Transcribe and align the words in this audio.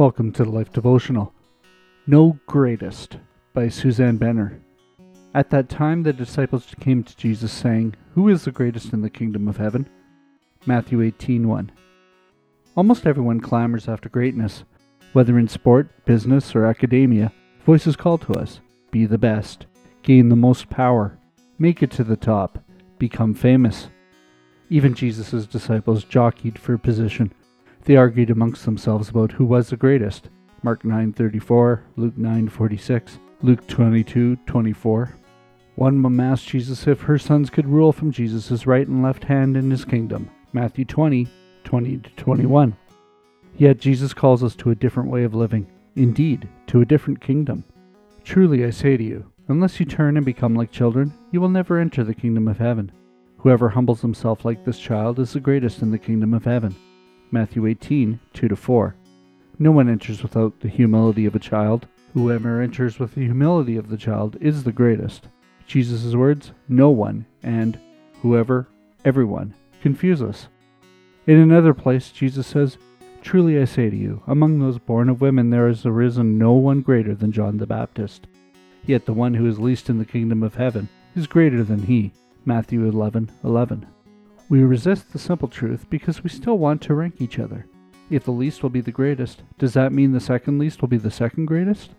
Welcome 0.00 0.32
to 0.32 0.44
the 0.44 0.50
Life 0.50 0.72
Devotional. 0.72 1.34
No 2.06 2.38
Greatest 2.46 3.18
by 3.52 3.68
Suzanne 3.68 4.16
Benner. 4.16 4.58
At 5.34 5.50
that 5.50 5.68
time, 5.68 6.04
the 6.04 6.14
disciples 6.14 6.74
came 6.80 7.04
to 7.04 7.14
Jesus, 7.18 7.52
saying, 7.52 7.96
Who 8.14 8.30
is 8.30 8.46
the 8.46 8.50
greatest 8.50 8.94
in 8.94 9.02
the 9.02 9.10
kingdom 9.10 9.46
of 9.46 9.58
heaven? 9.58 9.86
Matthew 10.64 11.00
18:1. 11.02 11.70
Almost 12.78 13.06
everyone 13.06 13.40
clamors 13.40 13.88
after 13.88 14.08
greatness. 14.08 14.64
Whether 15.12 15.38
in 15.38 15.48
sport, 15.48 15.90
business, 16.06 16.56
or 16.56 16.64
academia, 16.64 17.30
voices 17.66 17.94
call 17.94 18.16
to 18.16 18.32
us 18.32 18.60
be 18.90 19.04
the 19.04 19.18
best, 19.18 19.66
gain 20.02 20.30
the 20.30 20.34
most 20.34 20.70
power, 20.70 21.18
make 21.58 21.82
it 21.82 21.90
to 21.90 22.04
the 22.04 22.16
top, 22.16 22.58
become 22.98 23.34
famous. 23.34 23.90
Even 24.70 24.94
Jesus' 24.94 25.44
disciples 25.44 26.04
jockeyed 26.04 26.58
for 26.58 26.78
position 26.78 27.34
they 27.84 27.96
argued 27.96 28.30
amongst 28.30 28.64
themselves 28.64 29.08
about 29.08 29.32
who 29.32 29.44
was 29.44 29.70
the 29.70 29.76
greatest. 29.76 30.28
Mark 30.62 30.82
9:34, 30.84 31.80
Luke 31.96 32.16
9:46, 32.16 33.18
Luke 33.42 33.66
22:24. 33.66 35.14
One 35.76 35.98
mom 35.98 36.20
asked 36.20 36.48
Jesus 36.48 36.86
if 36.86 37.02
her 37.02 37.16
sons 37.16 37.48
could 37.48 37.66
rule 37.66 37.92
from 37.92 38.10
Jesus' 38.10 38.66
right 38.66 38.86
and 38.86 39.02
left 39.02 39.24
hand 39.24 39.56
in 39.56 39.70
his 39.70 39.84
kingdom. 39.84 40.28
Matthew 40.52 40.84
20, 40.84 41.26
20 41.64 41.96
to 41.96 42.10
21. 42.16 42.76
Yet 43.56 43.78
Jesus 43.78 44.12
calls 44.12 44.44
us 44.44 44.54
to 44.56 44.70
a 44.70 44.74
different 44.74 45.10
way 45.10 45.24
of 45.24 45.34
living, 45.34 45.66
indeed, 45.96 46.48
to 46.66 46.80
a 46.80 46.86
different 46.86 47.20
kingdom. 47.20 47.64
Truly 48.24 48.64
I 48.64 48.70
say 48.70 48.96
to 48.96 49.02
you, 49.02 49.24
unless 49.48 49.80
you 49.80 49.86
turn 49.86 50.16
and 50.16 50.26
become 50.26 50.54
like 50.54 50.70
children, 50.70 51.12
you 51.30 51.40
will 51.40 51.48
never 51.48 51.78
enter 51.78 52.04
the 52.04 52.14
kingdom 52.14 52.46
of 52.46 52.58
heaven. 52.58 52.92
Whoever 53.38 53.70
humbles 53.70 54.02
himself 54.02 54.44
like 54.44 54.64
this 54.64 54.78
child 54.78 55.18
is 55.18 55.32
the 55.32 55.40
greatest 55.40 55.80
in 55.80 55.90
the 55.90 55.98
kingdom 55.98 56.34
of 56.34 56.44
heaven. 56.44 56.74
Matthew 57.30 57.66
18, 57.66 58.18
2 58.32 58.56
4. 58.56 58.94
No 59.58 59.70
one 59.70 59.88
enters 59.88 60.22
without 60.22 60.60
the 60.60 60.68
humility 60.68 61.26
of 61.26 61.34
a 61.34 61.40
child. 61.40 61.86
Whoever 62.14 62.60
enters 62.60 62.98
with 62.98 63.14
the 63.14 63.24
humility 63.24 63.76
of 63.76 63.88
the 63.88 63.96
child 63.96 64.36
is 64.40 64.64
the 64.64 64.72
greatest. 64.72 65.28
Jesus' 65.66 66.14
words, 66.16 66.52
no 66.68 66.90
one, 66.90 67.26
and 67.42 67.78
whoever, 68.22 68.66
everyone, 69.04 69.54
confuse 69.80 70.20
us. 70.20 70.48
In 71.26 71.36
another 71.36 71.74
place, 71.74 72.10
Jesus 72.10 72.46
says, 72.46 72.78
Truly 73.22 73.60
I 73.60 73.66
say 73.66 73.90
to 73.90 73.96
you, 73.96 74.22
among 74.26 74.58
those 74.58 74.78
born 74.78 75.08
of 75.08 75.20
women 75.20 75.50
there 75.50 75.68
has 75.68 75.86
arisen 75.86 76.38
no 76.38 76.54
one 76.54 76.80
greater 76.80 77.14
than 77.14 77.30
John 77.30 77.58
the 77.58 77.66
Baptist. 77.66 78.26
Yet 78.86 79.06
the 79.06 79.12
one 79.12 79.34
who 79.34 79.46
is 79.46 79.60
least 79.60 79.90
in 79.90 79.98
the 79.98 80.04
kingdom 80.04 80.42
of 80.42 80.54
heaven 80.54 80.88
is 81.14 81.26
greater 81.26 81.62
than 81.62 81.82
he. 81.82 82.12
Matthew 82.44 82.86
11, 82.86 83.30
11. 83.44 83.86
We 84.50 84.64
resist 84.64 85.12
the 85.12 85.18
simple 85.20 85.46
truth 85.46 85.88
because 85.90 86.24
we 86.24 86.28
still 86.28 86.58
want 86.58 86.82
to 86.82 86.94
rank 86.94 87.20
each 87.20 87.38
other. 87.38 87.66
If 88.10 88.24
the 88.24 88.32
least 88.32 88.64
will 88.64 88.70
be 88.70 88.80
the 88.80 88.90
greatest, 88.90 89.44
does 89.58 89.74
that 89.74 89.92
mean 89.92 90.10
the 90.10 90.18
second 90.18 90.58
least 90.58 90.80
will 90.80 90.88
be 90.88 90.96
the 90.96 91.08
second 91.08 91.46
greatest? 91.46 91.90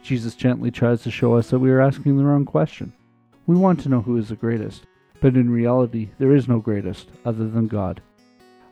Jesus 0.00 0.36
gently 0.36 0.70
tries 0.70 1.02
to 1.02 1.10
show 1.10 1.34
us 1.34 1.50
that 1.50 1.58
we 1.58 1.68
are 1.72 1.80
asking 1.80 2.16
the 2.16 2.22
wrong 2.22 2.44
question. 2.44 2.92
We 3.48 3.56
want 3.56 3.80
to 3.80 3.88
know 3.88 4.02
who 4.02 4.16
is 4.18 4.28
the 4.28 4.36
greatest, 4.36 4.86
but 5.20 5.34
in 5.34 5.50
reality, 5.50 6.10
there 6.20 6.32
is 6.32 6.46
no 6.46 6.60
greatest 6.60 7.08
other 7.24 7.48
than 7.48 7.66
God. 7.66 8.00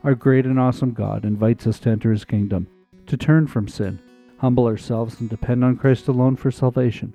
Our 0.05 0.15
great 0.15 0.45
and 0.45 0.57
awesome 0.57 0.93
God 0.93 1.25
invites 1.25 1.67
us 1.67 1.77
to 1.79 1.89
enter 1.89 2.13
his 2.13 2.23
kingdom, 2.23 2.67
to 3.07 3.17
turn 3.17 3.47
from 3.47 3.67
sin, 3.67 3.99
humble 4.37 4.65
ourselves, 4.65 5.19
and 5.19 5.29
depend 5.29 5.65
on 5.65 5.75
Christ 5.75 6.07
alone 6.07 6.37
for 6.37 6.51
salvation. 6.51 7.13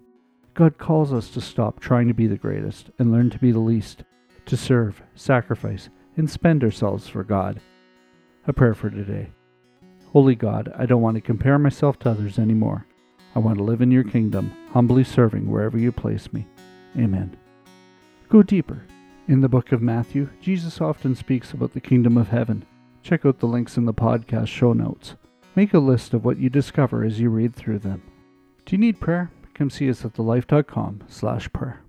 God 0.52 0.77
calls 0.77 1.14
us 1.14 1.30
to 1.30 1.41
stop 1.41 1.80
trying 1.80 2.08
to 2.08 2.14
be 2.14 2.27
the 2.27 2.36
greatest 2.36 2.91
and 2.98 3.11
learn 3.11 3.30
to 3.30 3.39
be 3.39 3.52
the 3.52 3.58
least, 3.58 4.05
to 4.47 4.56
serve, 4.56 5.03
sacrifice, 5.14 5.89
and 6.17 6.28
spend 6.28 6.62
ourselves 6.62 7.09
for 7.09 7.25
God. 7.25 7.61
A 8.47 8.53
prayer 8.53 8.75
for 8.75 8.91
today. 8.91 9.31
Holy 10.12 10.34
God, 10.34 10.73
I 10.77 10.86
don't 10.86 11.03
want 11.03 11.17
to 11.17 11.20
compare 11.20 11.59
myself 11.59 11.98
to 12.01 12.11
others 12.11 12.39
anymore. 12.39 12.86
I 13.34 13.41
want 13.41 13.59
to 13.59 13.64
live 13.64 13.81
in 13.81 13.91
your 13.91 14.05
kingdom, 14.05 14.53
humbly 14.73 15.03
serving 15.03 15.51
wherever 15.51 15.77
you 15.77 15.91
place 15.91 16.33
me. 16.33 16.47
Amen. 16.97 17.36
Go 18.29 18.42
deeper. 18.42 18.85
In 19.27 19.41
the 19.41 19.48
book 19.48 19.73
of 19.73 19.83
Matthew, 19.83 20.29
Jesus 20.41 20.80
often 20.80 21.14
speaks 21.14 21.52
about 21.52 21.73
the 21.73 21.80
kingdom 21.80 22.17
of 22.17 22.29
heaven. 22.29 22.64
Check 23.02 23.24
out 23.27 23.39
the 23.39 23.47
links 23.47 23.77
in 23.77 23.86
the 23.86 23.95
podcast 23.95 24.48
show 24.48 24.73
notes. 24.73 25.17
Make 25.57 25.74
a 25.74 25.79
list 25.79 26.14
of 26.14 26.24
what 26.24 26.39
you 26.39 26.51
discover 26.51 27.05
as 27.05 27.20
you 27.20 27.30
read 27.30 27.55
through 27.55 27.80
them. 27.80 28.02
Do 28.67 28.77
you 28.77 28.79
need 28.79 29.01
prayer? 29.01 29.30
Come 29.55 29.70
see 29.70 29.89
us 29.89 30.05
at 30.05 30.14
thelife.com 30.14 31.05
slash 31.08 31.52
prayer. 31.52 31.83